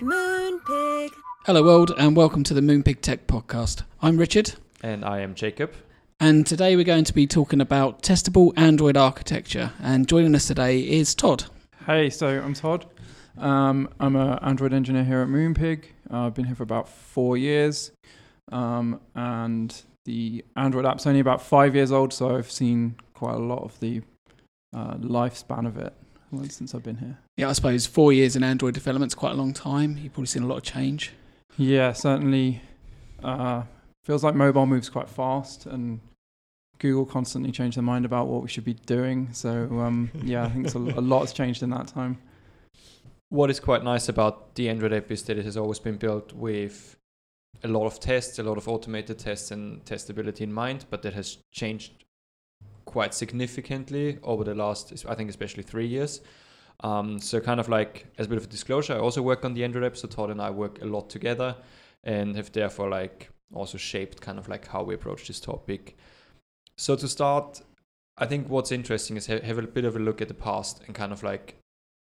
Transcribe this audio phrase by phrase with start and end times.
[0.00, 1.08] Moonpig.
[1.46, 3.82] Hello, world, and welcome to the Moonpig Tech Podcast.
[4.02, 5.72] I'm Richard, And I am Jacob.
[6.20, 9.72] and today we're going to be talking about testable Android architecture.
[9.80, 11.44] And joining us today is Todd.
[11.86, 12.84] Hey, so I'm Todd.
[13.38, 15.84] Um, I'm an Android engineer here at Moonpig.
[16.12, 17.90] Uh, I've been here for about four years.
[18.52, 23.38] Um, and the Android app's only about five years old, so I've seen quite a
[23.38, 24.02] lot of the
[24.74, 26.05] uh, lifespan of it well,
[26.48, 27.18] since I've been here.
[27.36, 29.98] Yeah, I suppose four years in Android development's quite a long time.
[29.98, 31.12] You've probably seen a lot of change.
[31.56, 32.60] Yeah, certainly
[33.22, 33.62] uh,
[34.04, 36.00] feels like mobile moves quite fast, and
[36.78, 39.28] Google constantly change their mind about what we should be doing.
[39.32, 42.18] So um, yeah, I think it's a, a lot has changed in that time.
[43.28, 46.32] What is quite nice about the Android app is that it has always been built
[46.32, 46.96] with
[47.64, 51.14] a lot of tests, a lot of automated tests and testability in mind, but that
[51.14, 52.04] has changed
[52.96, 56.22] quite significantly over the last, I think, especially three years.
[56.80, 59.52] Um, so, kind of like as a bit of a disclosure, I also work on
[59.52, 59.98] the Android app.
[59.98, 61.54] So, Todd and I work a lot together
[62.04, 65.98] and have therefore like also shaped kind of like how we approach this topic.
[66.78, 67.60] So, to start,
[68.16, 70.80] I think what's interesting is ha- have a bit of a look at the past
[70.86, 71.56] and kind of like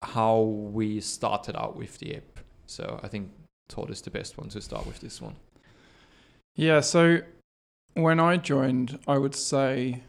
[0.02, 2.42] how we started out with the app.
[2.66, 3.31] So, I think
[3.70, 5.36] Todd is the best one to start with this one.
[6.58, 7.20] Yeah, so
[7.94, 10.04] when I joined, I would say,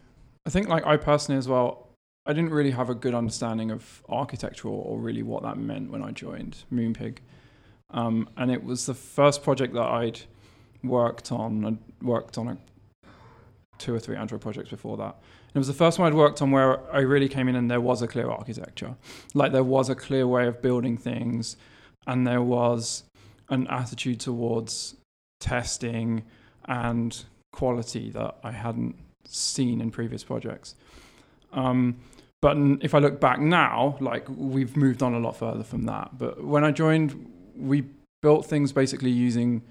[0.47, 1.89] I think like I personally as well,
[2.27, 6.03] I didn't really have a good understanding of architecture or, really what that meant when
[6.03, 7.19] I joined Moonpig.
[7.91, 10.21] Um, and it was the first project that I'd
[10.83, 11.65] worked on.
[11.65, 12.59] I'd worked on a,
[13.79, 15.17] two or three Android projects before that.
[15.49, 17.71] And it was the first one I'd worked on where I really came in and
[17.71, 18.97] there was a clear architecture.
[19.35, 21.57] Like there was a clear way of building things
[22.07, 23.05] and there was
[23.51, 24.97] an attitude towards
[25.41, 26.25] testing
[26.67, 28.97] and quality that I hadn't
[29.29, 30.75] seen in previous projects.
[31.53, 31.97] Um,
[32.43, 36.19] but if I look back now, like we've moved on a lot further from that.
[36.19, 37.85] But when I joined, we
[38.23, 39.63] built things basically using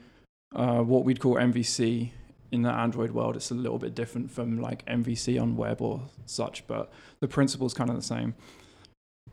[0.56, 2.10] uh, what we'd call MVC
[2.52, 3.36] in the Android world.
[3.36, 7.68] It's a little bit different from like MVC on web or such, but the principle
[7.68, 8.36] is kind of the same.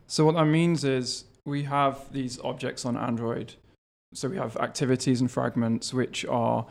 [0.06, 3.54] So what that means is we have these objects on Android.
[4.14, 6.66] So we have activities and fragments, which are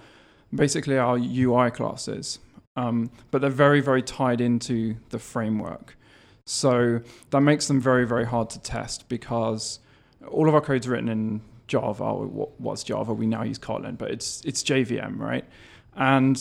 [0.54, 2.40] basically our UI classes,
[2.80, 5.98] um, but they're very, very tied into the framework.
[6.46, 7.02] So
[7.32, 9.80] that makes them very, very hard to test because
[10.28, 12.14] all of our code's written in Java.
[12.14, 13.14] What- What's Java?
[13.14, 15.46] We now use Kotlin, but it's it's JVM, right?
[15.96, 16.36] And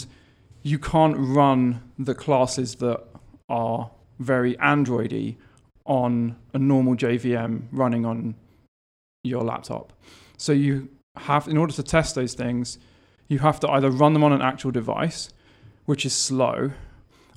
[0.62, 1.60] you can't run
[1.98, 3.00] the classes that
[3.48, 5.36] are very Androidy
[5.84, 8.34] on a normal JVM running on
[9.24, 9.92] your laptop.
[10.36, 12.78] So you have, in order to test those things,
[13.28, 15.30] you have to either run them on an actual device,
[15.88, 16.70] which is slow,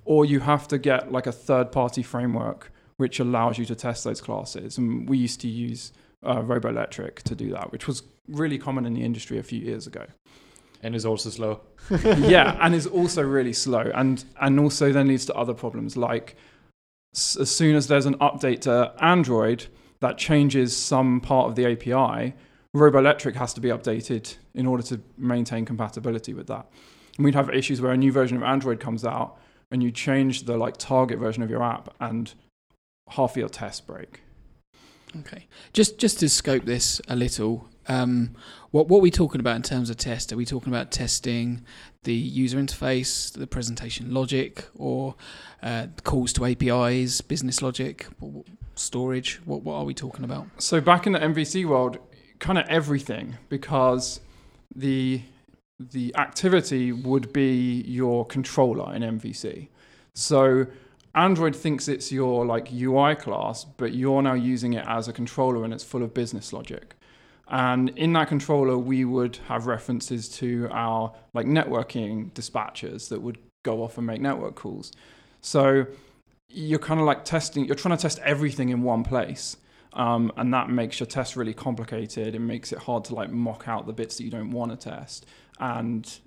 [0.04, 4.04] or you have to get like a third party framework which allows you to test
[4.04, 4.78] those classes.
[4.78, 8.94] And we used to use uh, Robolectric to do that, which was really common in
[8.94, 10.06] the industry a few years ago.
[10.84, 11.62] And is also slow.
[12.04, 16.36] yeah, and is also really slow, and and also then leads to other problems like
[17.16, 19.68] s- as soon as there's an update to Android
[20.02, 22.34] that changes some part of the API,
[22.76, 26.68] Robolectric has to be updated in order to maintain compatibility with that.
[27.18, 29.38] And we'd have issues where a new version of Android comes out
[29.72, 32.34] and you change the like target version of your app and
[33.10, 34.22] half of your tests break.
[35.20, 35.48] Okay.
[35.74, 38.36] Just just to scope this a little, um,
[38.72, 40.32] what what are we talking about in terms of test?
[40.32, 41.66] Are we talking about testing
[42.04, 45.16] the user interface, the presentation logic, or
[45.62, 48.08] uh, calls to APIs, business logic,
[48.76, 49.42] storage?
[49.46, 50.48] What what are we talking about?
[50.60, 51.98] So back in the MVC world,
[52.40, 54.22] kind of everything because
[54.74, 55.22] the
[55.92, 59.68] the activity would be your controller in MVC.
[60.14, 60.68] So
[61.16, 65.64] Android thinks it's your like UI class, but you're now using it as a controller
[65.64, 66.96] and it's full of business logic.
[67.48, 73.38] And in that controller, we would have references to our like networking dispatchers that would
[73.64, 74.94] go off and make network calls.
[75.42, 75.86] So
[76.48, 79.58] you're kind of like testing, you're trying to test everything in one place.
[79.94, 82.36] Um, and that makes your test really complicated.
[82.36, 84.90] It makes it hard to like mock out the bits that you don't want to
[84.90, 85.26] test.
[85.62, 86.20] And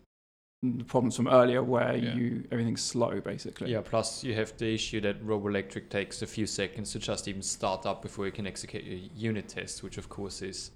[0.62, 2.14] the problems from earlier where Yeah.
[2.14, 3.70] you everything's slow basically.
[3.70, 7.42] Yeah, plus you have the issue that Robolectric takes a few seconds to just even
[7.42, 10.70] start up before you can execute your unit test, which of course is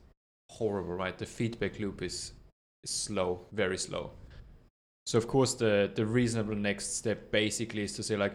[0.51, 1.17] horrible, right?
[1.17, 2.33] The feedback loop is,
[2.85, 4.11] is slow, very slow.
[5.07, 8.35] So of course the the reasonable next step basically is to say like,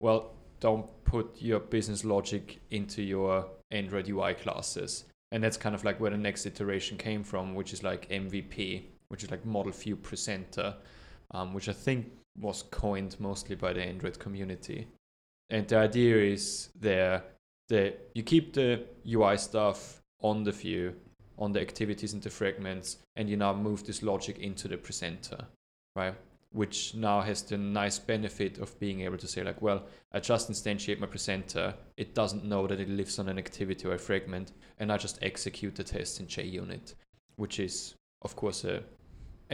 [0.00, 5.04] well, don't put your business logic into your Android UI classes.
[5.32, 8.84] And that's kind of like where the next iteration came from, which is like MVP,
[9.14, 10.74] which is like model view presenter,
[11.30, 14.88] um, which I think was coined mostly by the Android community.
[15.50, 17.22] And the idea is there
[17.68, 20.96] that you keep the UI stuff on the view,
[21.38, 25.46] on the activities and the fragments, and you now move this logic into the presenter,
[25.94, 26.16] right?
[26.50, 30.50] Which now has the nice benefit of being able to say, like, well, I just
[30.50, 31.72] instantiate my presenter.
[31.96, 34.50] It doesn't know that it lives on an activity or a fragment,
[34.80, 36.94] and I just execute the test in JUnit,
[37.36, 38.82] which is, of course, a,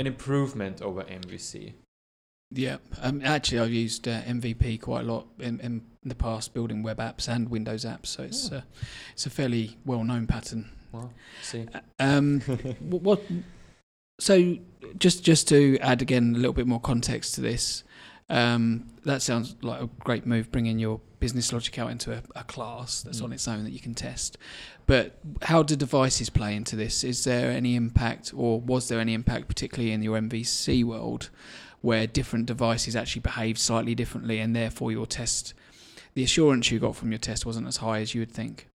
[0.01, 1.75] an improvement over MVC.
[2.53, 6.83] Yeah, um, actually, I've used uh, MVP quite a lot in, in the past, building
[6.83, 8.07] web apps and Windows apps.
[8.07, 8.57] So it's Oh.
[8.57, 8.61] uh,
[9.13, 10.69] it's a fairly well-known pattern.
[10.91, 11.13] Well,
[11.43, 11.67] see.
[12.01, 12.41] Um,
[12.81, 13.23] what, what?
[14.19, 14.57] So
[14.99, 17.85] just just to add again a little bit more context to this,
[18.31, 22.45] um, that sounds like a great move, bringing your business logic out into a, a
[22.45, 23.25] class that's Mm.
[23.25, 24.39] on its own that you can test.
[24.87, 27.05] But how do devices play into this?
[27.05, 31.29] Is there any impact, or was there any impact, particularly in your MVC world,
[31.83, 35.53] where different devices actually behaved slightly differently, and therefore your test,
[36.15, 38.67] the assurance you got from your test wasn't as high as you would think?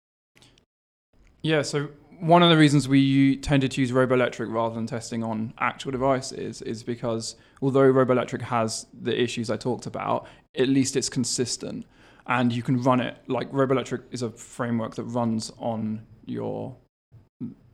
[1.43, 1.89] Yeah, so
[2.21, 6.63] one of the reasons we tended to use Robolectric rather than testing on actual devices
[6.63, 10.27] is because although Robolectric has the issues I talked about,
[10.57, 11.87] at least it's consistent
[12.27, 16.77] and you can run it like Robolectric is a framework that runs on your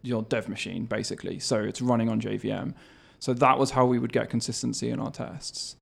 [0.02, 1.38] your dev machine basically.
[1.38, 2.74] So it's running on JVM.
[3.18, 5.76] So that was how we would get consistency in our tests.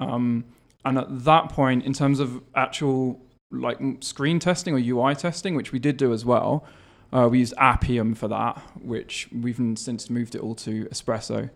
[0.00, 0.44] Um,
[0.84, 3.20] and at that point, in terms of actual
[3.50, 6.64] like screen testing or UI testing, which we did do as well,
[7.12, 11.50] uh, we used Appium for that, which we've since moved it all to Espresso.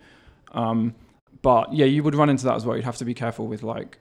[0.53, 0.95] Um,
[1.43, 2.77] but yeah, you would run into that as well.
[2.77, 3.99] You'd have to be careful with like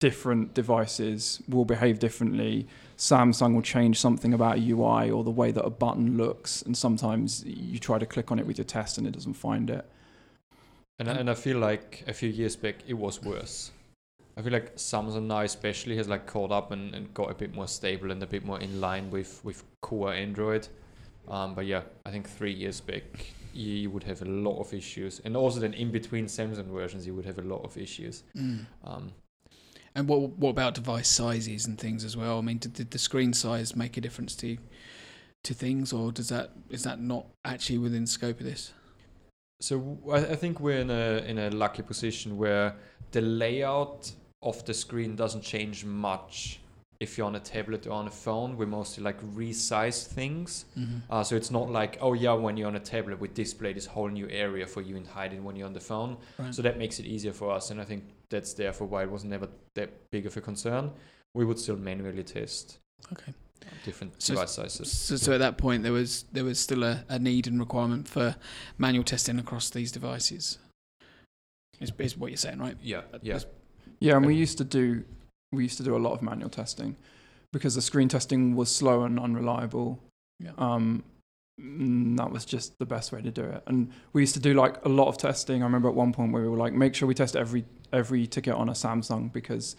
[0.00, 2.66] different devices will behave differently.
[2.98, 7.44] Samsung will change something about UI or the way that a button looks, and sometimes
[7.44, 9.84] you try to click on it with your test and it doesn't find it.
[10.98, 13.70] And, and I feel like a few years back it was worse.
[14.36, 17.54] I feel like Samsung now especially has like caught up and, and got a bit
[17.54, 20.68] more stable and a bit more in line with, with core Android.
[21.28, 25.20] Um, but yeah, I think three years back you, would have a lot of issues.
[25.24, 28.22] And also then in between Samsung versions you would have a lot of issues.
[28.84, 29.12] Um,
[29.94, 32.38] And what what about device sizes and things as well?
[32.38, 34.58] I mean, did, did the screen size make a difference to
[35.44, 38.74] to things, or does that is that not actually within scope of this?
[39.62, 42.74] So I think we're in a in a lucky position where
[43.12, 44.12] the layout
[44.42, 46.60] of the screen doesn't change much
[46.98, 48.56] if you're on a tablet or on a phone.
[48.56, 50.64] We mostly like resize things.
[50.78, 50.98] Mm-hmm.
[51.10, 53.86] Uh, so it's not like oh yeah, when you're on a tablet, we display this
[53.86, 56.16] whole new area for you and hide it when you're on the phone.
[56.38, 56.54] Right.
[56.54, 59.24] So that makes it easier for us, and I think that's therefore why it was
[59.24, 60.90] never that big of a concern.
[61.34, 62.78] We would still manually test
[63.12, 63.34] okay.
[63.84, 64.90] different So- device sizes.
[64.90, 68.08] So, so at that point, there was there was still a, a need and requirement
[68.08, 68.36] for
[68.78, 70.58] manual testing across these devices.
[71.78, 72.76] Is, is what you're saying, right?
[72.82, 73.38] Yeah, That- yeah.
[74.00, 75.04] Yeah, and we used to do
[75.52, 76.96] we used to do a lot of manual testing
[77.52, 79.98] because the screen testing was slow and unreliable.
[80.40, 80.50] Yeah.
[80.58, 81.02] Um,
[81.60, 83.62] mm, that was just the best way to do it.
[83.66, 85.62] And we used to do like a lot of testing.
[85.62, 88.26] I remember at one point where we were like, make sure we test every every
[88.26, 89.76] ticket on a Samsung because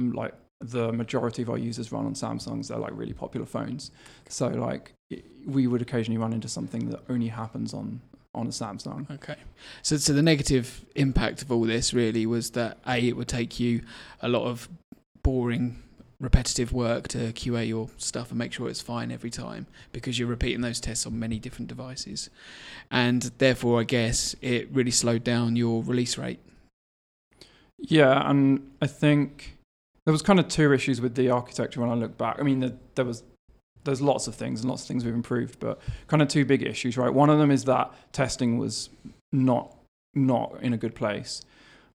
[0.00, 2.68] mm, like the majority of our users run on Samsungs.
[2.68, 3.90] They're like really popular phones.
[4.28, 8.00] So like i- we would occasionally run into something that only happens on
[8.34, 9.10] on a Samsung.
[9.10, 9.36] Okay.
[9.82, 13.60] So, so the negative impact of all this really was that a it would take
[13.60, 13.82] you
[14.20, 14.68] a lot of
[15.22, 15.82] boring,
[16.20, 20.28] repetitive work to QA your stuff and make sure it's fine every time because you're
[20.28, 22.30] repeating those tests on many different devices,
[22.90, 26.40] and therefore I guess it really slowed down your release rate.
[27.78, 29.58] Yeah, and I think
[30.04, 32.36] there was kind of two issues with the architecture when I look back.
[32.38, 33.22] I mean, there, there was
[33.84, 36.62] there's lots of things and lots of things we've improved, but kind of two big
[36.62, 37.12] issues, right?
[37.12, 38.90] One of them is that testing was
[39.32, 39.76] not
[40.14, 41.42] not in a good place,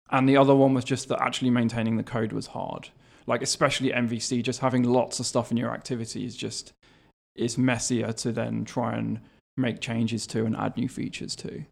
[0.09, 2.89] and the other one was just that actually maintaining the code was hard.
[3.27, 6.73] Like especially MVC, just having lots of stuff in your activity is just
[7.35, 9.19] it's messier to then try and
[9.55, 11.63] make changes to and add new features to.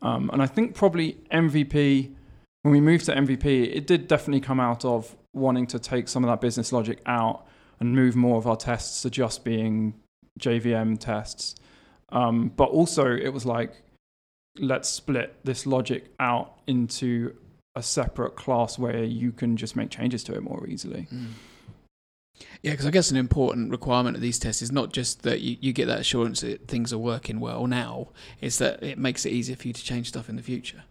[0.00, 2.14] Um, and I think probably MVP
[2.62, 6.24] when we moved to MVP, it did definitely come out of wanting to take some
[6.24, 7.46] of that business logic out
[7.80, 9.94] and move more of our tests to just being
[10.38, 11.54] JVM tests.
[12.10, 13.72] Um, but also, it was like,
[14.58, 17.34] let's split this logic out into
[17.76, 21.06] a separate class where you can just make changes to it more easily.
[22.62, 25.56] Yeah, because I guess an important requirement of these tests is not just that you,
[25.60, 28.08] you get that assurance that things are working well now,
[28.40, 30.84] it's that it makes it easier for you to change stuff in the future.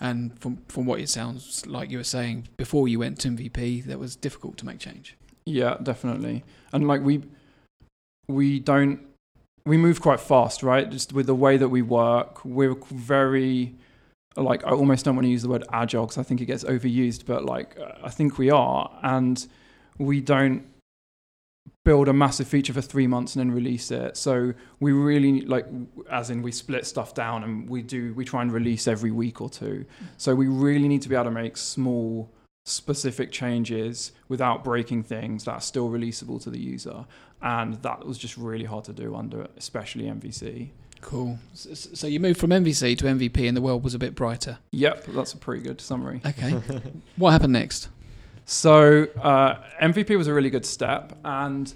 [0.00, 3.84] And from from what it sounds like you were saying, before you went to MVP,
[3.84, 5.16] that was difficult to make change.
[5.44, 6.44] Yeah, definitely.
[6.72, 7.22] And like we
[8.28, 9.00] we don't
[9.64, 10.88] we move quite fast, right?
[10.90, 13.74] Just with the way that we work, we're very
[14.36, 16.64] like I almost don't want to use the word agile because I think it gets
[16.64, 19.46] overused, but like I think we are, and
[19.98, 20.64] we don't
[21.84, 24.16] build a massive feature for three months and then release it.
[24.16, 25.66] So we really like,
[26.10, 29.40] as in we split stuff down and we do we try and release every week
[29.40, 29.84] or two.
[29.84, 30.06] Mm.
[30.16, 32.30] So we really need to be able to make small
[32.64, 37.04] specific changes without breaking things that are still releasable to the user
[37.40, 40.70] and that was just really hard to do under especially mvc
[41.02, 41.36] Cool.
[41.52, 44.58] So, so you moved from MVC to MVP, and the world was a bit brighter.
[44.70, 46.50] yep that's a pretty good summary Okay.
[47.16, 47.88] what happened next?
[48.44, 51.72] So uh, MVP was a really good step, and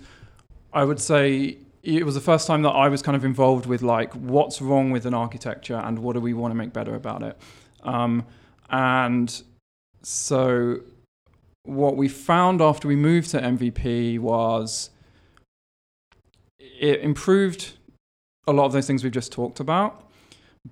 [0.72, 3.82] I would say it was the first time that I was kind of involved with
[3.82, 7.22] like what's wrong with an architecture and what do we want to make better about
[7.22, 7.36] it.
[7.82, 8.24] Um,
[8.70, 9.42] and
[10.08, 10.82] so
[11.64, 14.90] what we found after we moved to MVP was
[16.60, 17.72] it improved
[18.46, 20.08] a lot of those things we've just talked about.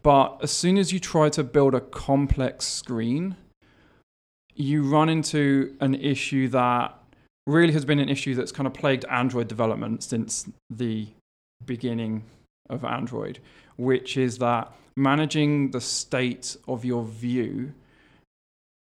[0.04, 3.34] But as soon as you try to build a complex screen,
[4.54, 6.96] you run into an issue that
[7.48, 11.08] really has been an issue that's kind of plagued Android development since the
[11.66, 12.22] beginning
[12.70, 13.40] of Android,
[13.76, 17.74] which is that managing the state of your view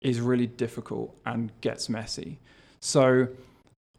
[0.02, 2.38] is really difficult and gets messy.
[2.80, 3.28] So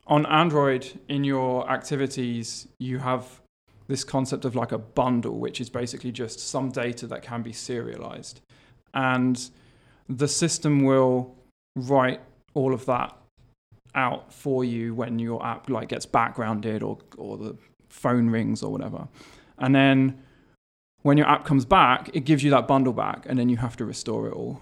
[0.07, 3.41] on Android, in your activities, you have
[3.87, 7.53] this concept of like a bundle, which is basically just some data that can be
[7.53, 8.41] serialized.
[8.93, 9.49] And
[10.09, 11.35] the system will
[11.75, 12.21] write
[12.53, 13.17] all of that
[13.95, 17.55] out for you when your app like gets backgrounded or or the
[17.89, 19.07] phone rings or whatever.
[19.59, 20.21] And then
[21.03, 23.77] when your app comes back, it gives you that bundle back, and then you have
[23.77, 24.61] to restore it all.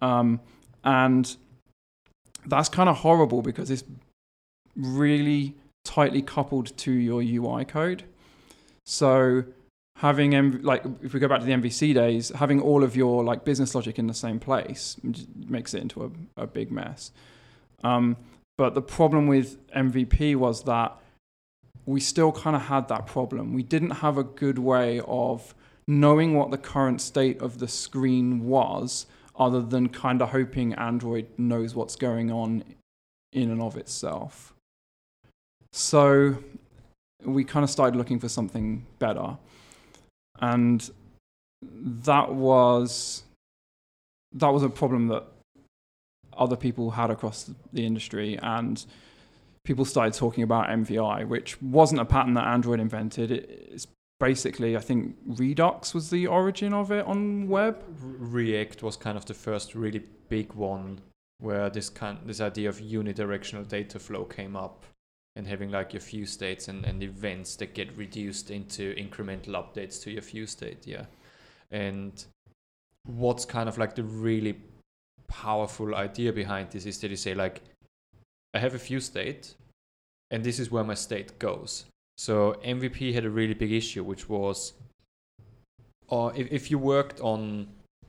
[0.00, 0.40] Um,
[0.88, 1.36] and
[2.46, 3.84] that's kind of horrible because it's
[4.74, 5.54] really
[5.84, 8.04] tightly coupled to your UI code.
[8.86, 9.44] So
[9.96, 13.44] having like if we go back to the MVC days, having all of your like
[13.44, 14.96] business logic in the same place
[15.46, 17.12] makes it into a, a big mess.
[17.84, 18.16] Um,
[18.56, 20.96] but the problem with MVP was that
[21.84, 23.52] we still kind of had that problem.
[23.52, 25.54] We didn't have a good way of
[25.86, 29.06] knowing what the current state of the screen was,
[29.38, 32.64] other than kind of hoping Android knows what's going on
[33.32, 34.52] in and of itself.
[35.72, 36.38] So
[37.24, 39.38] we kind of started looking for something better.
[40.40, 40.88] And
[41.62, 43.22] that was
[44.32, 45.24] that was a problem that
[46.36, 48.84] other people had across the industry and
[49.64, 53.30] people started talking about MVI, which wasn't a pattern that Android invented.
[53.30, 53.86] It's
[54.20, 57.82] basically, I think Redux was the origin of it on web.
[58.00, 61.00] React was kind of the first really big one
[61.40, 64.84] where this kind this idea of unidirectional data flow came up
[65.36, 70.02] and having like your view states and, and events that get reduced into incremental updates
[70.02, 71.04] to your view state yeah
[71.70, 72.26] and
[73.06, 74.58] what's kind of like the really
[75.28, 77.62] powerful idea behind this is that you say like
[78.54, 79.54] i have a view state
[80.32, 81.84] and this is where my state goes
[82.18, 84.74] so mvp had a really big issue which was
[86.08, 87.68] or if, if you worked on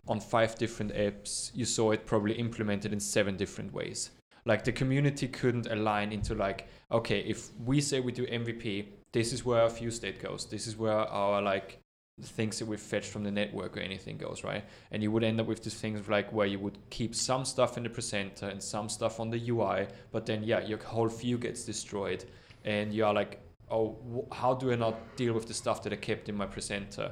[0.09, 4.09] on five different apps you saw it probably implemented in seven different ways.
[4.45, 9.31] Like the community couldn't align into like okay if we say we do mvp this
[9.31, 10.45] is where our view state goes.
[10.45, 11.79] This is where our like
[12.21, 14.65] things that we've fetched from the network or anything goes right?
[14.91, 17.77] And you would end up with these things like where you would keep some stuff
[17.77, 21.37] in the presenter and some stuff on the ui but then yeah your whole view
[21.37, 22.25] gets destroyed
[22.65, 23.39] and you're like
[23.71, 26.45] oh wh- how do i not deal with the stuff that i kept in my
[26.45, 27.11] presenter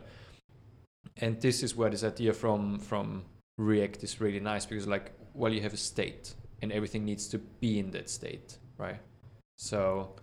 [1.17, 3.23] and this is where this idea from from
[3.57, 7.37] react is really nice because like well you have a state and everything needs to
[7.37, 8.99] be in that state right
[9.57, 10.15] so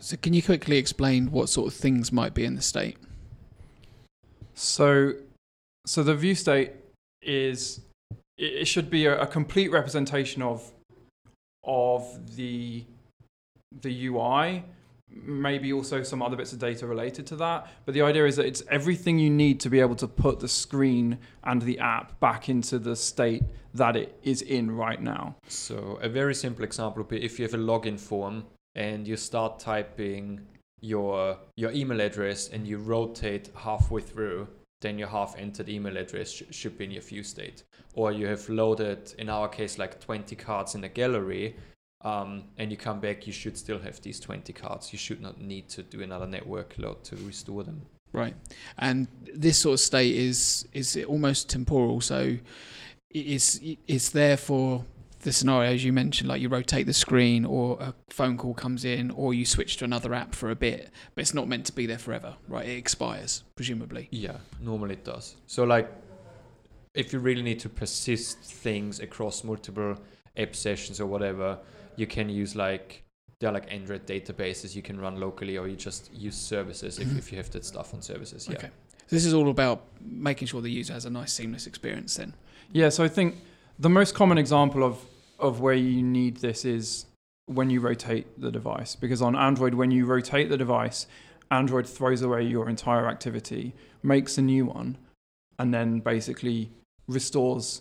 [0.00, 2.96] So can you quickly explain what sort of things might be in the state?
[4.54, 5.14] So,
[5.86, 6.72] so the view state
[7.22, 7.80] is
[8.36, 10.70] it it should be a, a complete representation of
[11.64, 12.84] of the
[13.80, 14.64] the UI,
[15.12, 17.68] maybe also some other bits of data related to that.
[17.84, 20.48] But the idea is that it's everything you need to be able to put the
[20.48, 23.42] screen and the app back into the state
[23.74, 25.36] that it is in right now.
[25.48, 29.16] So a very simple example would be if you have a login form and you
[29.16, 30.40] start typing
[30.80, 34.48] your your email address and you rotate halfway through,
[34.80, 37.64] then your half entered email address sh- should be in your view state.
[37.94, 41.56] Or you have loaded, in our case, like 20 cards in a gallery,
[42.02, 44.92] um, and you come back, you should still have these 20 cards.
[44.92, 47.82] You should not need to do another network load to restore them.
[48.12, 48.34] Right.
[48.78, 52.00] And this sort of state is is almost temporal.
[52.00, 52.36] So
[53.10, 54.84] it's it's there for
[55.20, 59.10] the scenarios you mentioned, like you rotate the screen, or a phone call comes in,
[59.10, 60.90] or you switch to another app for a bit.
[61.14, 62.66] But it's not meant to be there forever, right?
[62.66, 64.08] It expires, presumably.
[64.10, 65.36] Yeah, normally it does.
[65.46, 65.90] So like
[66.94, 69.96] if you really need to persist things across multiple
[70.36, 71.58] app sessions or whatever,
[71.96, 73.02] you can use like
[73.40, 77.08] there are like Android databases you can run locally, or you just use services if,
[77.08, 77.18] Mhm.
[77.18, 78.46] if you have that stuff on services.
[78.48, 78.56] Yeah.
[78.58, 78.70] Okay.
[79.08, 82.16] This is all about making sure the user has a nice seamless experience.
[82.16, 82.34] Then.
[82.72, 83.36] Yeah, so I think
[83.78, 84.98] the most common example of
[85.38, 87.06] of where you need this is
[87.46, 91.06] when you rotate the device because on Android when you rotate the device,
[91.50, 94.98] Android throws away your entire activity, makes a new one,
[95.58, 96.70] and then basically
[97.08, 97.80] restores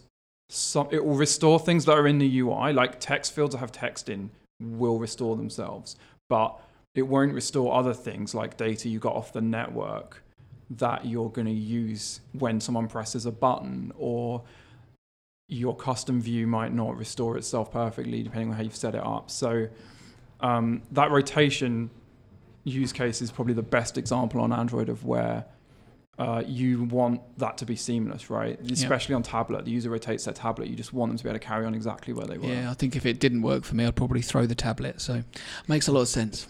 [0.49, 3.71] some it will restore things that are in the UI like text fields that have
[3.71, 5.95] text in will restore themselves,
[6.27, 6.59] but
[6.95, 10.23] it won't restore other things like data you got off the network
[10.71, 14.43] that you're going to use when someone presses a button or
[15.47, 19.31] your custom view might not restore itself perfectly depending on how you've set it up.
[19.31, 19.67] So
[20.41, 21.89] um, that rotation
[22.63, 25.45] use case is probably the best example on Android of where
[26.19, 28.59] uh, you want that to be seamless, right?
[28.69, 29.63] Especially on tablet.
[29.63, 30.67] The user rotates their tablet.
[30.67, 32.47] You just want them to be able to carry on exactly where they were.
[32.47, 34.99] Yeah, I think if it didn't work for me, I'd probably throw the tablet.
[34.99, 35.23] So
[35.69, 36.45] makes a lot of sense.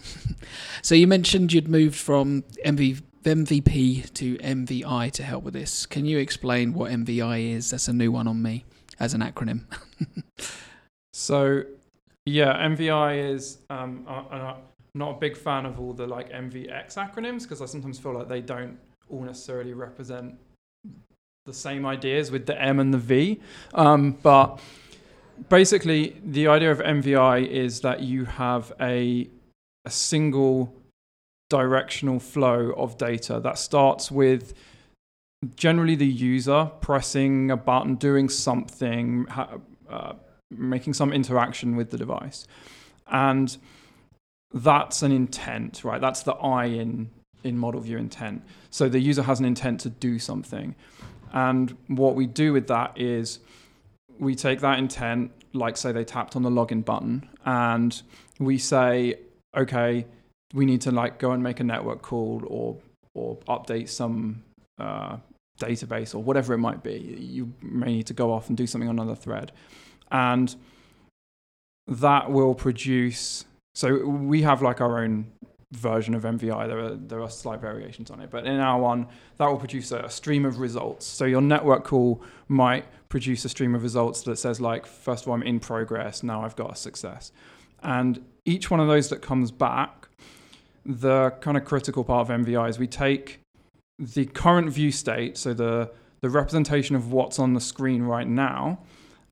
[0.82, 5.86] so you mentioned you'd moved from MV, MVP to MVI to help with this.
[5.86, 7.70] Can you explain what MVI is?
[7.70, 8.64] That's a new one on me
[8.98, 9.62] as an acronym.
[11.12, 11.64] So,
[12.24, 13.58] yeah, MVI is.
[13.68, 14.56] Um, I, I'm
[14.94, 18.28] not a big fan of all the like MVX acronyms because I sometimes feel like
[18.28, 18.78] they don't
[19.10, 20.34] all necessarily represent
[21.46, 23.40] the same ideas with the M and the V.
[23.74, 24.60] Um, but
[25.48, 29.28] basically, the idea of MVI is that you have a
[29.86, 30.74] a single
[31.48, 34.54] directional flow of data that starts with
[35.56, 39.56] generally the user pressing a button, doing something, ha-
[39.88, 40.12] uh,
[40.50, 42.46] making some interaction with the device.
[43.06, 43.56] And
[44.52, 46.00] that's an intent, right?
[46.00, 47.10] That's the I in,
[47.44, 48.42] in model view intent.
[48.70, 50.74] So the user has an intent to do something.
[51.32, 53.38] And what we do with that is
[54.18, 58.00] we take that intent, like say they tapped on the login button, and
[58.38, 59.16] we say,
[59.56, 60.06] okay,
[60.52, 62.76] we need to like go and make a network call or
[63.14, 64.42] or update some
[64.78, 65.16] uh,
[65.60, 66.94] database or whatever it might be.
[67.20, 69.52] You may need to go off and do something on another thread.
[70.10, 70.54] And
[71.86, 73.44] that will produce.
[73.74, 75.30] So we have like our own
[75.72, 76.66] version of MVI.
[76.66, 79.06] There are there are slight variations on it, but in our one,
[79.38, 81.06] that will produce a, stream of results.
[81.06, 85.28] So your network call might produce a stream of results that says like, first of
[85.28, 86.22] all, I'm in progress.
[86.22, 87.32] Now I've got a success,
[87.82, 90.08] and each one of those that comes back,
[90.84, 93.40] the kind of critical part of MVI is we take
[93.98, 98.80] the current view state, so the the representation of what's on the screen right now,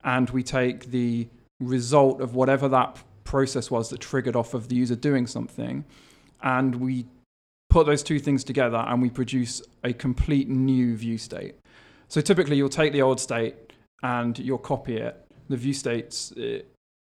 [0.03, 1.27] and we take the
[1.59, 5.85] result of whatever that process was that triggered off of the user doing something,
[6.41, 7.05] and we
[7.69, 11.55] put those two things together and we produce a complete new view state.
[12.07, 13.55] So typically, you'll take the old state
[14.01, 15.25] and you'll copy it.
[15.49, 16.61] The view states eh,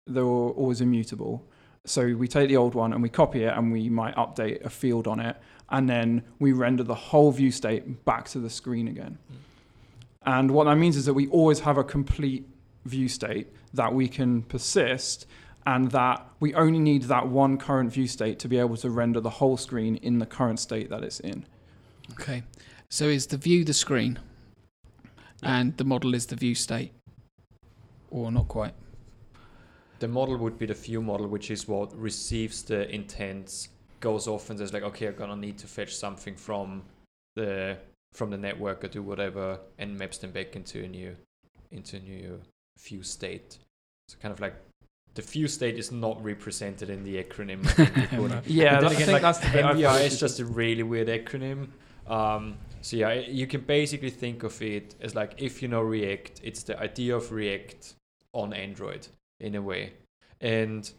[0.08, 1.46] they're always immutable.
[1.86, 4.70] So we take the old one and we copy it and we might update a
[4.70, 5.38] field on it
[5.70, 9.18] and then we render the whole view state back to the screen again.
[10.26, 12.48] And what that means is that we always have a complete
[12.86, 15.28] view state that we can persist
[15.66, 19.20] and that we only need that one current view state to be able to render
[19.20, 21.46] the whole screen in the current state that it's in.
[22.12, 22.44] Okay.
[22.90, 24.20] So is the view the screen
[25.42, 26.94] and the model is the view state?
[28.12, 28.74] Or not quite?
[30.00, 34.50] The model would be the view model, which is what receives the intents, goes off
[34.50, 36.84] and says like, okay, I'm gonna need to fetch something from
[37.36, 37.78] the
[38.14, 41.16] from the network or do whatever, and maps them back into a new
[41.72, 42.42] into a new
[42.80, 43.58] view state.
[44.08, 44.56] So kind of like
[45.16, 47.66] the view state is not represented in the acronym.
[47.66, 50.20] I think it would- Yeah, But then I again, think like, that's the MVI is
[50.20, 51.70] just a really weird acronym.
[52.08, 56.42] Um, so yeah, you can basically think of it as like if you know React,
[56.44, 57.96] it's the idea of React
[58.34, 59.08] on Android
[59.40, 59.94] in a way.
[60.42, 60.90] And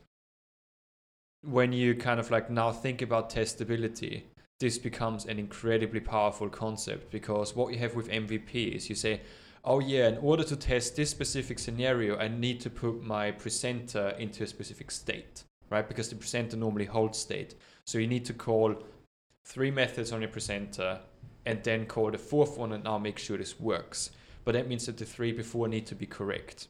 [1.42, 4.22] when you kind of like now think about testability,
[4.58, 9.20] this becomes an incredibly powerful concept because what you have with MVP is you say,
[9.66, 14.10] oh yeah, in order to test this specific scenario, I need to put my presenter
[14.18, 15.86] into a specific state, right?
[15.86, 17.56] Because the presenter normally holds state.
[17.84, 18.76] So you need to call
[19.44, 21.00] three methods on your presenter
[21.44, 24.10] and then call the fourth one and now make sure this works.
[24.44, 26.68] But that means that the three before need to be correct.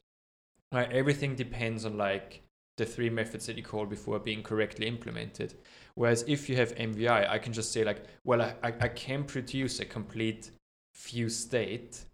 [0.73, 0.91] Right?
[0.91, 2.43] Everything depends on like
[2.77, 5.55] the three methods that you call before being correctly implemented.
[5.95, 9.25] Whereas if you have MVI, I can just say like, well, I, I, I can
[9.25, 10.51] produce a complete
[10.95, 12.05] view state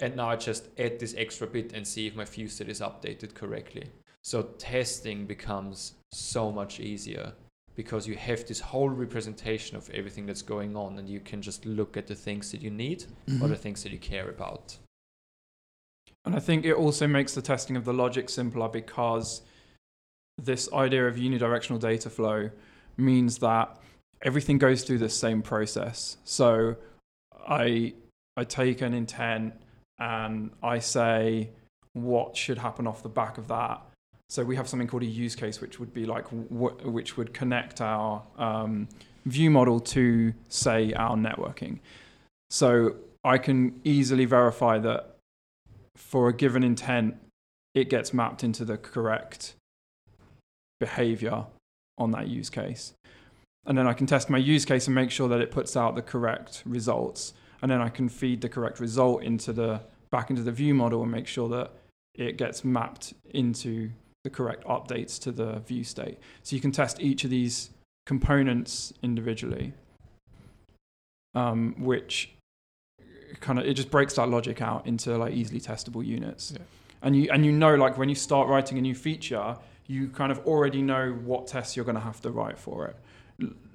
[0.00, 2.80] and now I just add this extra bit and see if my view state is
[2.80, 3.90] updated correctly.
[4.22, 7.32] So testing becomes so much easier
[7.76, 11.66] because you have this whole representation of everything that's going on and you can just
[11.66, 13.48] look at the things that you need or mm-hmm.
[13.48, 14.76] the things that you care about.
[16.24, 19.42] And I think it also makes the testing of the logic simpler because
[20.38, 22.50] this idea of unidirectional data flow
[22.96, 23.76] means that
[24.22, 26.16] everything goes through the same process.
[26.24, 26.76] So
[27.46, 27.94] I
[28.36, 29.54] I take an intent
[29.98, 31.50] and I say
[31.92, 33.80] what should happen off the back of that.
[34.28, 37.32] So we have something called a use case, which would be like wh- which would
[37.32, 38.88] connect our um,
[39.26, 41.78] view model to say our networking.
[42.50, 45.16] So I can easily verify that
[45.96, 47.16] for a given intent,
[47.74, 49.54] it gets mapped into the correct
[50.80, 51.46] behavior
[51.98, 52.94] on that use case.
[53.66, 55.94] And then I can test my use case and make sure that it puts out
[55.94, 57.32] the correct results.
[57.62, 61.02] And then I can feed the correct result into the back into the view model
[61.02, 61.72] and make sure that
[62.14, 63.90] it gets mapped into
[64.22, 66.18] the correct updates to the view state.
[66.42, 67.70] So you can test each of these
[68.06, 69.72] components individually,
[71.34, 72.30] um, which
[73.40, 76.52] kind of it just breaks that logic out into like easily testable units.
[76.52, 76.64] Yeah.
[77.02, 80.32] And you and you know like when you start writing a new feature, you kind
[80.32, 82.96] of already know what tests you're going to have to write for it.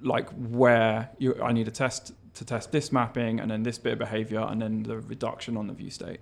[0.02, 3.92] Like where you I need a test to test this mapping and then this bit
[3.92, 6.20] of behavior and then the reduction on the view state.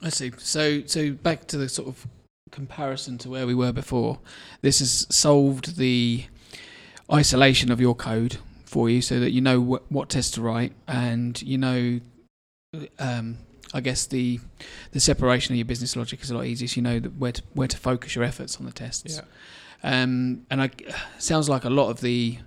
[0.00, 0.30] I see.
[0.38, 2.06] So so back to the sort of
[2.52, 4.20] comparison to where we were before.
[4.62, 6.24] This has solved the
[7.12, 10.72] isolation of your code for you, so that you know what, what test to write,
[10.86, 11.98] and you know,
[13.00, 13.38] um,
[13.74, 14.38] I guess the
[14.92, 16.68] the separation of your business logic is a lot easier.
[16.68, 19.16] So you know that where to where to focus your efforts on the tests.
[19.16, 19.22] Yeah.
[19.82, 20.70] Um, and I
[21.18, 22.38] sounds like a lot of the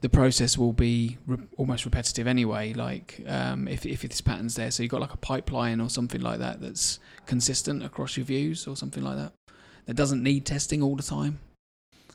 [0.00, 2.72] the process will be re- almost repetitive anyway.
[2.72, 6.20] Like um, if if this pattern's there, so you've got like a pipeline or something
[6.20, 9.32] like that that's consistent across your views or something like that
[9.86, 11.40] that doesn't need testing all the time.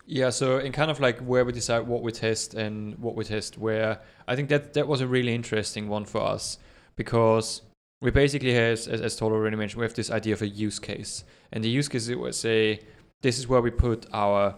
[0.07, 3.23] Yeah, so in kind of like where we decide what we test and what we
[3.23, 6.59] test where, I think that that was a really interesting one for us
[6.95, 7.63] because
[8.01, 10.77] we basically has, as, as Todd already mentioned, we have this idea of a use
[10.77, 11.23] case.
[11.51, 12.81] And the use case it would say,
[13.23, 14.55] this is where we put our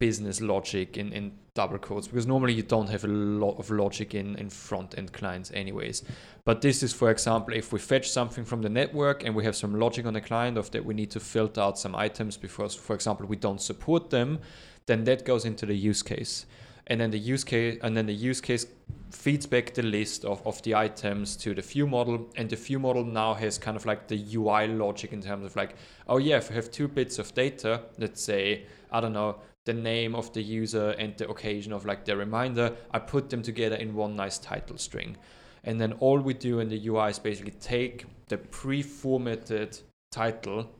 [0.00, 4.14] business logic in, in double quotes because normally you don't have a lot of logic
[4.14, 6.02] in, in front end clients anyways.
[6.44, 9.54] But this is, for example, if we fetch something from the network and we have
[9.54, 12.74] some logic on the client of that we need to filter out some items because,
[12.74, 14.40] for example, we don't support them,
[14.86, 16.46] then that goes into the use case.
[16.86, 18.66] And then the use case and then the use case
[19.10, 22.78] feeds back the list of, of the items to the view model and the view
[22.78, 25.74] model now has kind of like the UI logic in terms of like,
[26.08, 29.74] oh yeah, if I have two bits of data, let's say, I don't know, the
[29.74, 33.76] name of the user and the occasion of like the reminder, I put them together
[33.76, 35.16] in one nice title string.
[35.64, 39.78] And then all we do in the UI is basically take the pre-formatted
[40.10, 40.70] title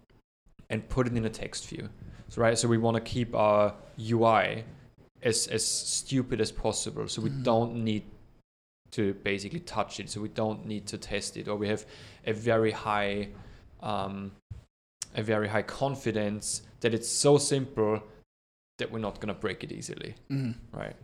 [0.70, 1.88] and put it in a text view.
[2.28, 4.64] So right, so we want to keep our UI
[5.22, 7.08] as as stupid as possible.
[7.08, 7.42] So we Mhm.
[7.42, 8.04] don't need
[8.92, 10.10] to basically touch it.
[10.10, 11.84] So we don't need to test it, or we have
[12.26, 13.28] a very high,
[13.80, 14.32] um,
[15.14, 18.02] a very high confidence that it's so simple
[18.78, 20.54] that we're not gonna break it easily, Mm.
[20.72, 20.96] right?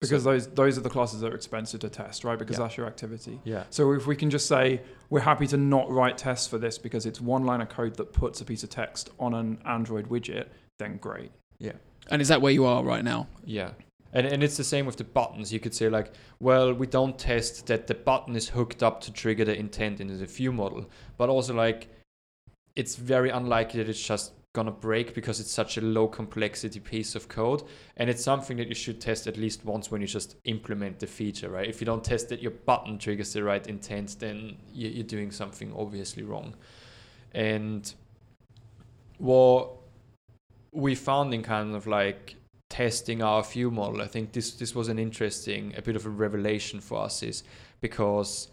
[0.00, 2.38] Because So- those those are the classes that are expensive to test, right?
[2.38, 2.64] Because Yeah.
[2.64, 3.40] that's your activity.
[3.44, 6.78] yeah, So if we can just say we're happy to not write tests for this
[6.78, 10.08] because it's one line of code that puts a piece of text on an Android
[10.08, 11.32] widget, then great.
[11.58, 11.72] Yeah.
[12.10, 13.28] And is that where you are right now?
[13.44, 13.72] yeah.
[14.14, 15.52] And, and it's the same with the buttons.
[15.52, 19.12] You could say like, well, we don't test that the button is hooked up to
[19.12, 21.88] trigger the intent into the view model, but also like,
[22.76, 27.16] it's very unlikely that it's just gonna break because it's such a low complexity piece
[27.16, 27.64] of code,
[27.96, 31.06] and it's something that you should test at least once when you just implement the
[31.08, 31.68] feature, right?
[31.68, 35.32] If you don't test that your button triggers the right intent, then you- you're doing
[35.32, 36.54] something obviously wrong.
[37.32, 37.92] And
[39.18, 39.72] what
[40.70, 42.36] we found in kind of like
[42.74, 46.10] testing our view model, I think this this was an interesting, a bit of a
[46.10, 47.44] revelation for us, is
[47.80, 48.48] because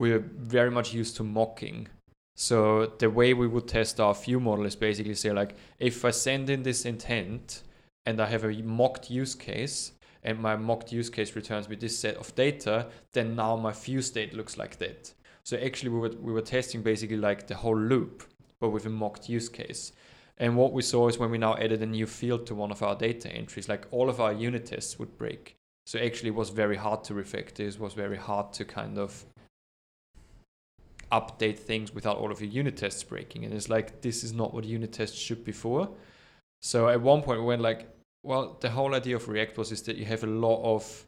[0.00, 0.24] we're
[0.56, 1.88] very much used to mocking.
[2.34, 6.12] So the way we would test our view model is basically say like, if I
[6.12, 7.62] send in this intent
[8.06, 11.98] and I have a mocked use case, and my mocked use case returns me this
[11.98, 15.12] set of data, then now my view state looks like that.
[15.44, 18.24] So actually, we were we were testing basically like the whole loop,
[18.60, 19.92] but with a mocked use case.
[20.38, 22.82] And what we saw is when we now added a new field to one of
[22.82, 25.56] our data entries, like all of our unit tests would break.
[25.86, 27.56] So actually, it was very hard to refactor.
[27.56, 29.24] This was very hard to kind of
[31.12, 33.44] update things without all of your unit tests breaking.
[33.44, 35.88] And it's like this is not what unit tests should be for.
[36.60, 37.88] So at one point we went like,
[38.24, 41.06] well, the whole idea of React was is that you have a lot of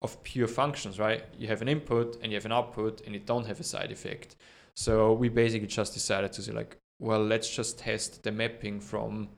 [0.00, 1.24] of pure functions, right?
[1.36, 3.90] You have an input and you have an output, and you don't have a side
[3.90, 4.36] effect.
[4.74, 9.28] So we basically just decided to say like, well, let's just test the mapping from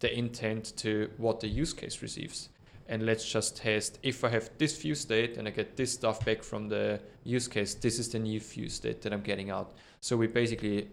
[0.00, 2.48] the intent to what the use case receives.
[2.88, 6.24] And let's just test if I have this view state and I get this stuff
[6.24, 9.72] back from the use case, this is the new view state that I'm getting out.
[10.00, 10.88] So we basically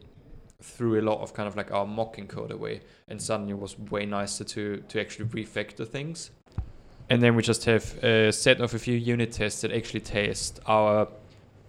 [0.62, 3.78] threw a lot of kind of like our mocking code away, and suddenly it was
[3.80, 6.32] way nicer to to actually refactor things.
[7.10, 10.60] And then we just have a set of a few unit tests that actually test
[10.68, 11.08] our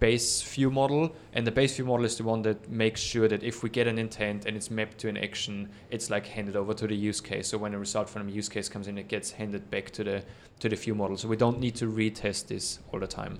[0.01, 3.43] base view model, and the base view model is the one that makes sure that
[3.43, 6.73] if we get an intent and it's mapped to an action, it's like handed over
[6.73, 7.47] to the use case.
[7.47, 10.03] So when a result from a use case comes in, it gets handed back to
[10.03, 10.23] the
[10.59, 11.15] to the view model.
[11.17, 13.39] So we don't need to retest this all the time.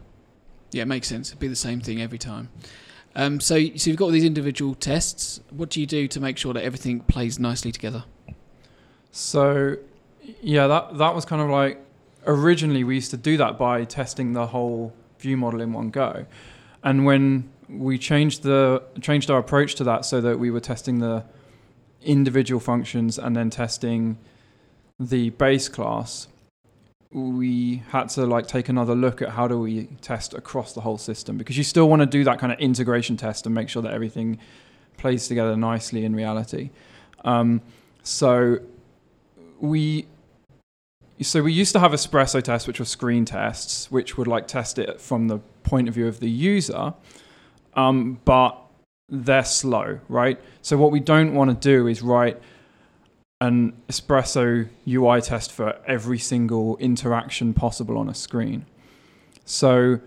[0.71, 1.30] Yeah, it makes sense.
[1.30, 2.50] It'd be the same thing every time.
[3.15, 5.41] Um, so, so you've got all these individual tests.
[5.50, 8.06] What do you do to make sure that everything plays nicely together?
[9.12, 9.76] So,
[10.41, 11.84] yeah, that that was kind of like
[12.26, 16.26] originally we used to do that by testing the whole view model in one go,
[16.84, 21.00] and when we changed the changed our approach to that so that we were testing
[21.00, 21.24] the
[22.02, 24.17] individual functions and then testing
[25.00, 26.28] the base class,
[27.12, 30.98] we had to like take another look at how do we test across the whole
[30.98, 33.82] system because you still want to do that kind of integration test and make sure
[33.82, 34.38] that everything
[34.98, 36.70] plays together nicely in reality.
[37.24, 37.62] Um,
[38.04, 38.60] so
[39.60, 40.08] we
[41.22, 44.80] so we used to have espresso tests which were screen tests which would like test
[44.80, 45.38] it from the
[45.72, 46.94] point of view of the user
[47.76, 48.52] um, but
[49.10, 50.38] they're slow right?
[50.62, 52.38] So what we don't want to do is write
[53.40, 54.46] an espresso
[54.88, 58.66] ui test for every single interaction possible on a screen.
[59.46, 60.00] So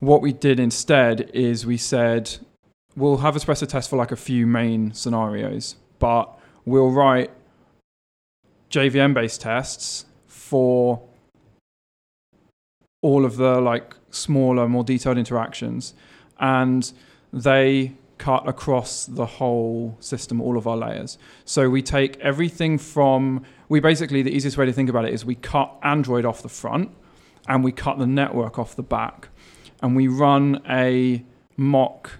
[0.00, 2.38] what we did instead is we said
[2.96, 6.24] we'll have espresso test for like a few main scenarios but
[6.64, 7.30] we'll write
[8.70, 11.02] JVM based tests for
[13.02, 15.94] all of the like smaller, more detailed interactions,
[16.38, 16.92] and
[17.32, 21.18] they cut across the whole system, all of our layers.
[21.44, 25.24] So we take everything from we basically the easiest way to think about it is
[25.24, 26.90] we cut Android off the front
[27.46, 29.28] and we cut the network off the back,
[29.80, 31.24] and we run a
[31.56, 32.18] mock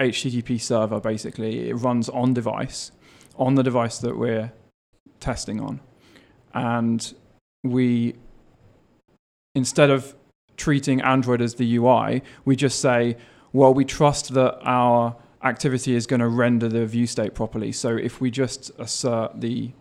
[0.00, 1.00] HTTP server.
[1.00, 2.92] Basically, it runs on device,
[3.36, 4.52] on the device that we're
[5.20, 5.80] testing on,
[6.52, 7.14] and
[7.62, 8.14] we
[9.54, 10.14] instead of
[10.56, 13.16] treating Android as the UI, we just say,
[13.52, 17.70] well, we trust that our activity is going to render the view state properly.
[17.72, 19.72] So if we just assert the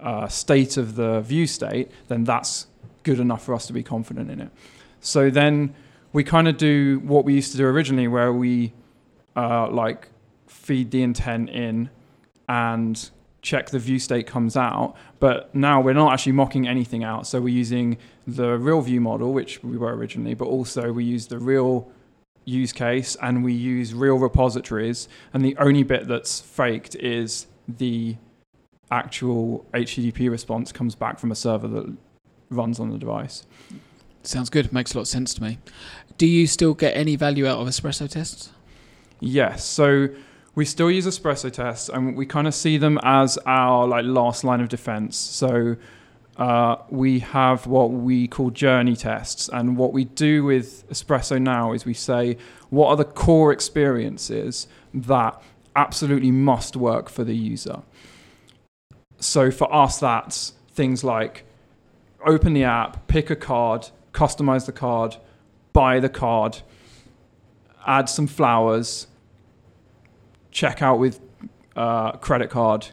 [0.00, 2.66] uh, state of the view state, then that's
[3.02, 4.50] good enough for us to be confident in it.
[5.00, 5.74] So then
[6.12, 8.72] we kind of do what we used to do originally, where we
[9.36, 10.08] uh, like
[10.46, 11.90] feed the intent in
[12.48, 13.10] and
[13.42, 14.94] check the view state comes out.
[15.20, 17.26] But now we're not actually mocking anything out.
[17.26, 21.26] So we're using the real view model, which we were originally, but also we use
[21.26, 21.90] the real
[22.44, 25.08] use case and we use real repositories.
[25.34, 28.16] And the only bit that's faked is the
[28.90, 31.96] actual HTTP response comes back from a server that
[32.50, 33.46] runs on the device.
[34.22, 34.72] Sounds good.
[34.72, 35.58] Makes a lot of sense to me.
[36.16, 38.50] Do you still get any value out of espresso tests?
[39.18, 39.64] Yes.
[39.64, 40.08] So
[40.54, 44.44] we still use espresso tests and we kind of see them as our like last
[44.44, 45.16] line of defense.
[45.16, 45.76] So
[46.36, 51.72] uh, we have what we call journey tests and what we do with espresso now
[51.72, 52.36] is we say
[52.70, 55.40] what are the core experiences that
[55.76, 57.82] absolutely must work for the user?
[59.20, 61.44] So for us that's things like
[62.26, 65.16] open the app pick a card customize the card
[65.72, 66.58] buy the card
[67.86, 69.06] add some flowers
[70.52, 71.20] check out with
[71.74, 72.88] uh, credit card,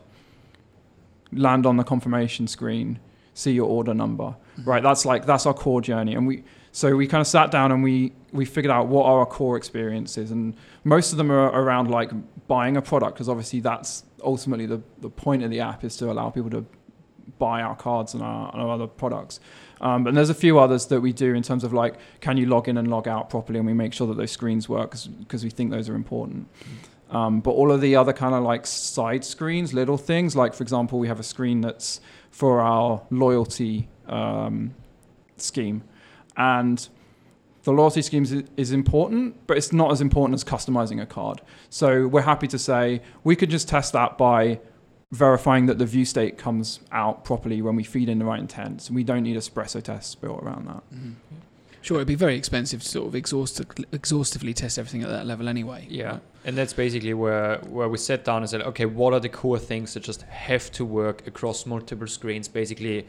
[1.32, 3.00] land on the confirmation screen,
[3.34, 4.24] see your order number.
[4.58, 4.70] Mm-hmm.
[4.70, 7.72] Right, that's like that's our core journey, and we so we kind of sat down
[7.72, 11.50] and we we figured out what are our core experiences, and most of them are
[11.50, 12.12] around like
[12.48, 16.12] buying a product because obviously that's ultimately the the point of the app is to
[16.12, 16.66] allow people to
[17.38, 19.40] buy our cards and our, and our other products.
[19.82, 22.46] Um, and there's a few others that we do in terms of like, can you
[22.48, 23.60] log in and log out properly?
[23.60, 26.48] And we make sure that those screens work because we think those are important.
[27.10, 30.64] Um, but all of the other kind of like side screens, little things, like for
[30.64, 34.76] example, we have a screen that's for our loyalty um,
[35.38, 35.84] scheme.
[36.38, 36.88] And
[37.64, 41.42] the loyalty scheme is, important, but it's not as important as customizing a card.
[41.70, 44.60] So we're happy to say we could just test that by
[45.12, 48.90] verifying that the view state comes out properly when we feed in the right intents.
[48.92, 50.84] We don't need espresso tests built around that.
[50.94, 51.12] Mm-hmm.
[51.82, 55.48] Sure, it'd be very expensive to sort of exhaustively, exhaustively test everything at that level
[55.48, 55.86] anyway.
[55.90, 56.22] Yeah, right?
[56.46, 59.60] and that's basically where where we sat down and said, okay, what are the core
[59.60, 63.06] things that just have to work across multiple screens, basically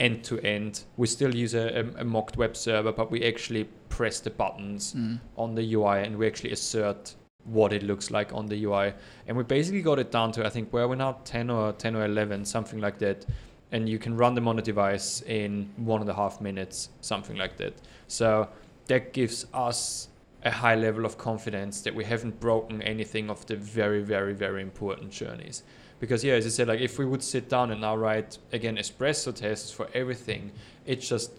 [0.00, 0.84] end to end.
[0.96, 4.94] We still use a, a, a mocked web server, but we actually press the buttons
[4.94, 5.20] Mm.
[5.36, 8.92] on the UI and we actually assert what it looks like on the UI.
[9.26, 11.96] And we basically got it down to I think where we're now 10 or 10
[11.96, 13.26] or 11, something like that.
[13.72, 17.36] And you can run them on a device in one and a half minutes, something
[17.36, 17.74] like that.
[18.08, 18.48] So
[18.86, 20.08] that gives us
[20.44, 24.62] a high level of confidence that we haven't broken anything of the very, very, very
[24.62, 25.62] important journeys.
[26.00, 28.76] Because yeah, as I said, like if we would sit down and now write again
[28.76, 30.50] espresso tests for everything,
[30.86, 31.32] it just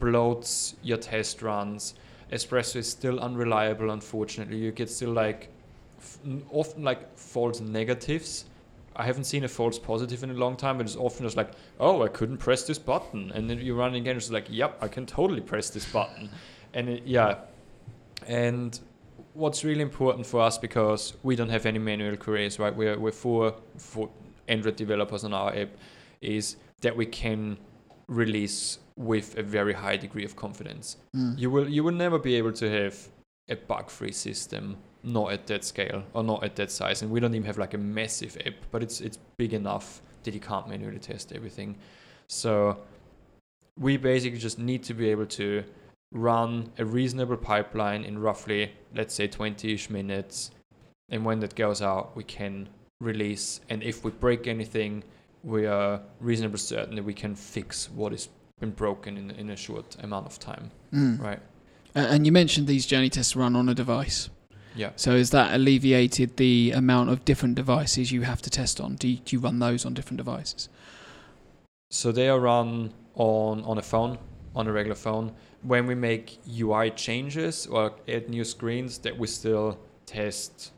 [0.00, 1.94] bloats your test runs.
[2.32, 4.58] Espresso is still unreliable, unfortunately.
[4.58, 5.48] You get still like
[6.52, 8.44] often like false negatives.
[8.96, 11.52] I haven't seen a false positive in a long time, but it's often just like,
[11.78, 14.76] oh, I couldn't press this button, and then you run it again, it's like, yep,
[14.80, 16.28] I can totally press this button,
[16.74, 17.38] and it, yeah,
[18.26, 18.78] and
[19.34, 22.74] what's really important for us because we don't have any manual queries, right?
[22.74, 24.10] We're we're four four
[24.48, 25.68] Android developers on our app,
[26.20, 27.56] is that we can
[28.08, 30.96] release with a very high degree of confidence.
[31.16, 31.38] Mm.
[31.38, 33.08] You will you will never be able to have
[33.48, 37.34] a bug-free system not at that scale or not at that size, and we don't
[37.34, 40.98] even have like a massive app, but it's it's big enough that you can't manually
[40.98, 41.76] test everything.
[42.26, 42.78] So
[43.78, 45.64] we basically just need to be able to
[46.12, 50.50] run a reasonable pipeline in roughly let's say 20ish minutes
[51.08, 52.68] and when that goes out we can
[53.00, 55.04] release and if we break anything
[55.44, 59.56] we are reasonably certain that we can fix what has been broken in, in a
[59.56, 61.20] short amount of time Mm.
[61.20, 61.38] right
[61.94, 64.28] And you mentioned these journey tests run on a device.
[64.74, 68.96] Yeah So has that alleviated the amount of different devices you have to test on?
[68.96, 70.68] Do you, do you run those on different devices?
[71.90, 74.18] So they are run on on a phone,
[74.54, 75.32] on a regular phone.
[75.62, 80.72] When we make UI changes or add new screens, that we still test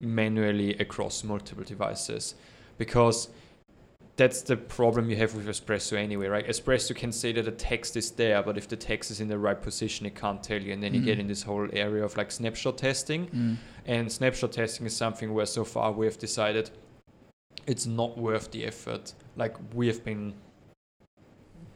[0.00, 2.34] manually across multiple devices,
[2.76, 3.28] because
[4.16, 6.46] that's the problem you have with Espresso anyway, right?
[6.46, 9.38] Espresso can say that the text is there, but if the text is in the
[9.38, 11.22] right position, it can't tell you, and then you get Mhm.
[11.22, 13.58] in this whole area of like snapshot testing.
[13.86, 16.70] And snapshot testing is something where so far we have decided
[17.66, 19.14] it's not worth the effort.
[19.36, 20.34] Like we have been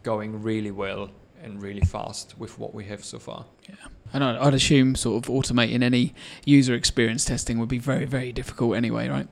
[0.02, 1.10] going really well
[1.42, 3.46] and really fast with what we have so far.
[3.68, 3.74] Yeah.
[4.12, 8.76] And I'd assume sort of automating any user experience testing would be very, very difficult
[8.76, 9.28] anyway, right?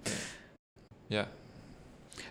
[1.09, 1.27] Yeah.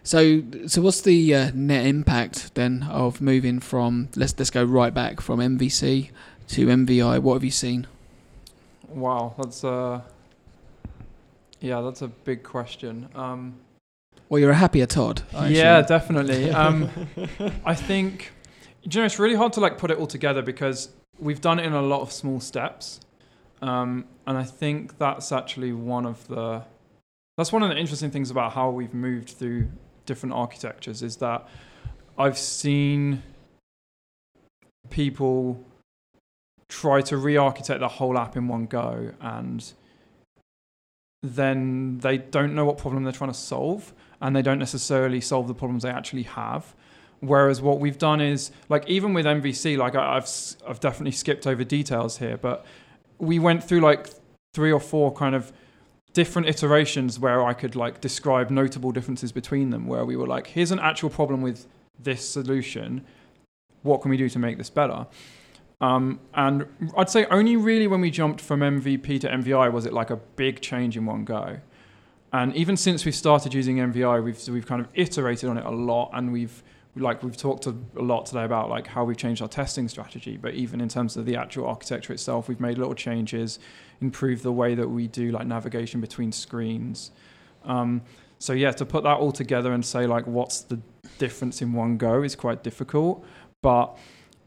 [0.06, 4.94] So, so what's the uh, net impact then of moving from let's let's go right
[4.94, 6.12] back from MVC
[6.50, 7.20] to MVI?
[7.20, 7.88] What have you seen?
[8.88, 10.02] Wow, that's uh
[11.60, 13.10] yeah, that's a big question.
[13.16, 13.56] Um,
[14.30, 15.24] Well, you're a happier Todd.
[15.34, 15.88] I yeah, assume.
[15.88, 16.52] definitely.
[16.52, 16.90] Um,
[17.66, 18.32] I think
[18.84, 21.66] you know it's really hard to like put it all together because we've done it
[21.66, 23.00] in a lot of small steps,
[23.64, 26.62] um, and I think that's actually one of the
[27.38, 29.70] that's one of the interesting things about how we've moved through
[30.06, 31.48] different architectures is that
[32.18, 33.24] I've seen
[34.90, 35.64] people
[36.70, 39.74] try to re-architect the whole app in one go and
[41.22, 45.48] then they don't know what problem they're trying to solve and they don't necessarily solve
[45.48, 46.76] the problems they actually have.
[47.20, 51.12] Whereas what we've done is like even with MVC, like I, I've s- I've definitely
[51.12, 52.66] skipped over details here, but
[53.18, 54.10] we went through like
[54.54, 55.52] three or four kind of
[56.16, 59.86] different iterations where I could like describe notable differences between them.
[59.86, 61.68] Where we were like, here's an actual problem with
[62.00, 63.06] this solution.
[63.84, 65.06] What can we do to make this better?
[65.82, 66.66] Um, and
[66.98, 70.16] I'd say only really when we jumped from MVP to MVI was it like a
[70.16, 71.60] big change in one go.
[72.32, 75.70] And even since we started using MVI, we've we've kind of iterated on it a
[75.70, 76.64] lot, and we've
[76.96, 80.38] like we've talked a, lot today about like how we've changed our testing strategy.
[80.38, 83.60] But even in terms of the actual architecture itself, we've made little changes,
[84.02, 87.12] improved the way that we do like navigation between screens.
[87.64, 88.02] Um,
[88.40, 90.80] so yeah, to put that all together and say like what's the
[91.18, 93.26] difference in one go is quite difficult.
[93.62, 93.98] But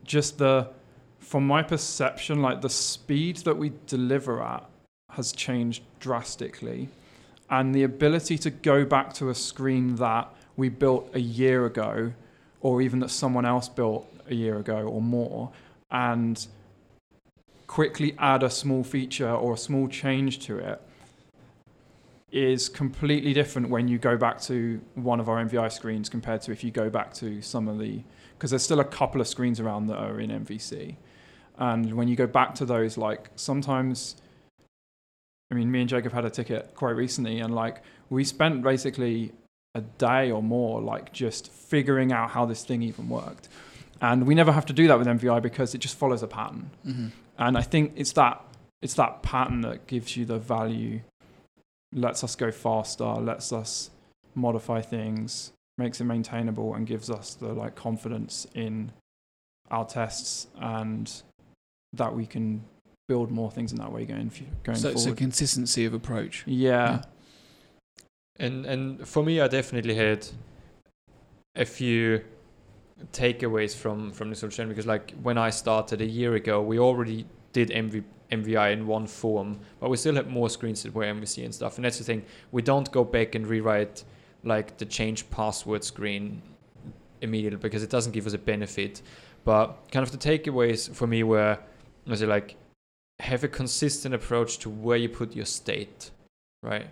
[0.04, 0.70] just the
[1.18, 4.64] from my perception, like the speed that we deliver at
[5.10, 6.88] has changed drastically.
[7.50, 12.12] And the ability to go back to a screen that we built a year ago,
[12.60, 15.50] or even that someone else built a year ago or more,
[15.90, 16.46] and
[17.66, 20.80] quickly add a small feature or a small change to it
[22.30, 26.52] is completely different when you go back to one of our MVI screens compared to
[26.52, 28.02] if you go back to some of the
[28.38, 30.96] because there's still a couple of screens around that are in MVC.
[31.56, 34.14] And when you go back to those, like sometimes,
[35.50, 39.32] I mean, me and Jacob had a ticket quite recently, and like we spent basically
[39.74, 43.48] a day or more, like just figuring out how this thing even worked.
[44.00, 46.70] And we never have to do that with MVI because it just follows a pattern.
[46.84, 47.08] hmm
[47.38, 48.42] And I think it's that
[48.80, 51.00] it's that pattern that gives you the value,
[51.92, 53.90] lets us go faster, lets us
[54.34, 58.92] modify things, makes it maintainable, and gives us the like confidence in
[59.70, 61.22] our tests and
[61.92, 62.62] that we can
[63.08, 64.30] build more things in that way going
[64.62, 66.44] going So it's a consistency of approach.
[66.46, 67.02] yeah.
[68.38, 70.26] And and for me, I definitely had
[71.56, 72.24] a few
[73.12, 77.26] takeaways from from this whole because like when I started a year ago, we already
[77.52, 81.44] did MV, MVI in one form, but we still had more screens that were MVC
[81.44, 81.76] and stuff.
[81.76, 82.24] And that's the thing.
[82.52, 84.04] We don't go back and rewrite
[84.44, 86.42] like the change password screen
[87.20, 89.02] immediately because it doesn't give us a benefit.
[89.44, 91.58] But kind of the takeaways for me were,
[92.06, 92.56] was it like
[93.20, 96.10] have a consistent approach to where you put your state,
[96.62, 96.86] right?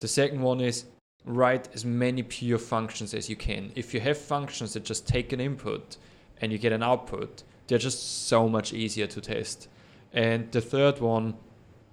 [0.00, 0.84] The second one is
[1.24, 3.72] write as many pure functions as you can.
[3.74, 5.96] If you have functions that just take an input
[6.40, 9.68] and you get an output, they're just so much easier to test.
[10.12, 11.34] And the third one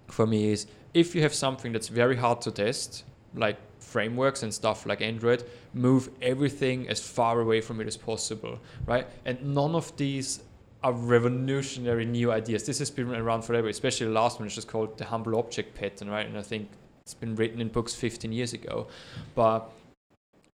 [0.07, 3.03] for me is if you have something that's very hard to test,
[3.33, 5.43] like frameworks and stuff like Android,
[5.73, 9.07] move everything as far away from it as possible, right?
[9.25, 10.43] And none of these
[10.83, 12.65] are revolutionary new ideas.
[12.65, 15.75] This has been around forever, especially the last one, which is called the humble object
[15.75, 16.27] pattern, right?
[16.27, 16.69] And I think
[17.05, 18.87] it's been written in books 15 years ago.
[19.35, 19.69] But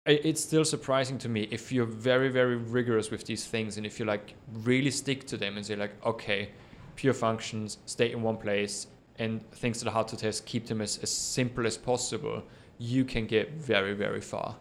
[0.04, 4.00] it's still surprising to me if you're very, very rigorous with these things and if
[4.00, 4.34] you like
[4.64, 6.50] really stick to them and say, like, okay,
[6.96, 8.88] pure functions, stay in one place,
[9.20, 12.42] and things that are hard to test, keep them as, as simple as possible,
[12.78, 14.56] you can get very, very far.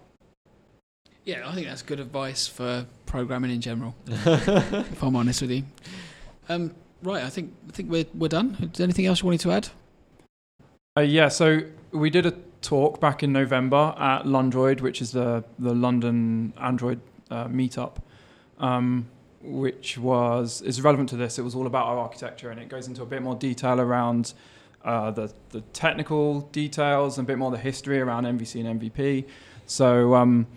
[1.24, 3.96] Yeah, I think that's good advice for programming in general.
[4.08, 5.64] if I'm honest with you.
[6.50, 8.58] Um, right, I think I think we're we're done.
[8.62, 9.70] Is there anything else you wanted to add?
[10.98, 11.62] Uh, yeah, so
[11.92, 12.32] we did a
[12.62, 17.98] talk back in November at Lundroid, which is the the London Android uh, meetup,
[18.60, 19.08] um,
[19.42, 21.40] which was is relevant to this.
[21.40, 24.34] It was all about our architecture, and it goes into a bit more detail around
[24.84, 29.26] uh, the the technical details and a bit more the history around MVC and MVP.
[29.66, 30.16] So.
[30.16, 30.48] Um,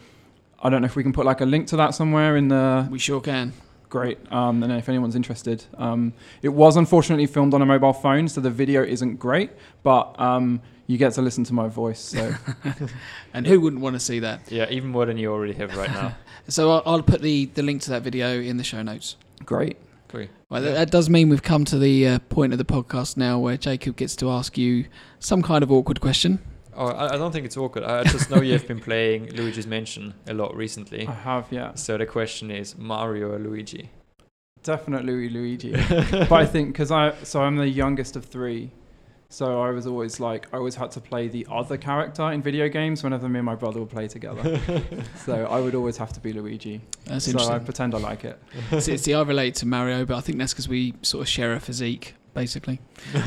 [0.64, 2.87] I don't know if we can put like a link to that somewhere in the.
[2.89, 3.53] We sure can.
[3.89, 4.18] Great.
[4.33, 8.41] Um, and if anyone's interested, um, it was unfortunately filmed on a mobile phone, so
[8.41, 9.51] the video isn't great,
[9.83, 10.62] but um,
[10.93, 11.99] you get to listen to my voice.
[11.99, 12.34] So.
[13.34, 14.53] and who wouldn't want to see that?
[14.53, 16.14] Yeah, even more than you already have right now.
[16.49, 19.16] so I'll, I'll, put the, the link to that video in the show notes.
[19.47, 19.78] Great.
[20.09, 20.28] Great.
[20.51, 23.38] Well, that, that, does mean we've come to the uh, point of the podcast now
[23.38, 24.84] where Jacob gets to ask you
[25.18, 26.40] some kind of awkward question.
[26.74, 27.84] Oh, I, I don't think it's awkward.
[27.84, 31.07] I just know you have been playing Luigi's Mansion a lot recently.
[31.07, 31.72] I have, yeah.
[31.74, 33.88] So the question is Mario or Luigi?
[34.62, 35.72] Definitely Luigi.
[35.88, 38.70] but I think because I so I'm the youngest of three,
[39.33, 42.68] so I was always like I always had to play the other character in video
[42.68, 44.61] games whenever me and my brother would play together.
[45.24, 46.83] so I would always have to be Luigi.
[47.07, 47.55] That's so interesting.
[47.55, 48.39] I pretend I like it.
[48.83, 51.55] see, see, I relate to Mario, but I think that's because we sort of share
[51.55, 52.78] a physique, basically.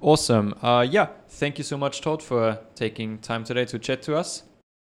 [0.00, 0.54] awesome.
[0.60, 4.42] Uh, yeah, thank you so much, Todd, for taking time today to chat to us.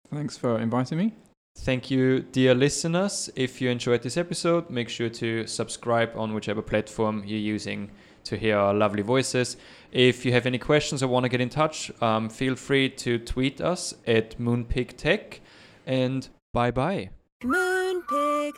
[0.09, 1.13] Thanks for inviting me.
[1.57, 3.29] Thank you, dear listeners.
[3.35, 7.91] If you enjoyed this episode, make sure to subscribe on whichever platform you're using
[8.25, 9.57] to hear our lovely voices.
[9.91, 13.19] If you have any questions or want to get in touch, um, feel free to
[13.19, 15.39] tweet us at MoonpigTech.
[15.85, 17.09] And bye bye.
[17.43, 18.53] Moonpig.